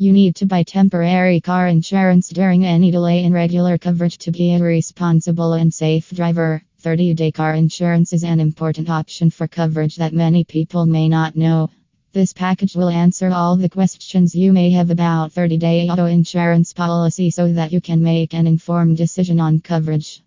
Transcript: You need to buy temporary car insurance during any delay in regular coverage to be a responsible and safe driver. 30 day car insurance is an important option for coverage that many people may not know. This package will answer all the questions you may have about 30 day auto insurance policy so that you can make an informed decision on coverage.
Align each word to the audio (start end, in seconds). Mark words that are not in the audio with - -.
You 0.00 0.12
need 0.12 0.36
to 0.36 0.46
buy 0.46 0.62
temporary 0.62 1.40
car 1.40 1.66
insurance 1.66 2.28
during 2.28 2.64
any 2.64 2.92
delay 2.92 3.24
in 3.24 3.32
regular 3.32 3.78
coverage 3.78 4.16
to 4.18 4.30
be 4.30 4.54
a 4.54 4.62
responsible 4.62 5.54
and 5.54 5.74
safe 5.74 6.08
driver. 6.10 6.62
30 6.78 7.14
day 7.14 7.32
car 7.32 7.52
insurance 7.56 8.12
is 8.12 8.22
an 8.22 8.38
important 8.38 8.88
option 8.88 9.28
for 9.28 9.48
coverage 9.48 9.96
that 9.96 10.12
many 10.12 10.44
people 10.44 10.86
may 10.86 11.08
not 11.08 11.34
know. 11.34 11.70
This 12.12 12.32
package 12.32 12.76
will 12.76 12.88
answer 12.88 13.32
all 13.32 13.56
the 13.56 13.68
questions 13.68 14.36
you 14.36 14.52
may 14.52 14.70
have 14.70 14.90
about 14.90 15.32
30 15.32 15.56
day 15.56 15.88
auto 15.88 16.06
insurance 16.06 16.72
policy 16.72 17.30
so 17.30 17.52
that 17.54 17.72
you 17.72 17.80
can 17.80 18.00
make 18.00 18.34
an 18.34 18.46
informed 18.46 18.98
decision 18.98 19.40
on 19.40 19.58
coverage. 19.58 20.22